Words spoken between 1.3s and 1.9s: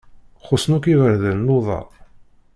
luḍa.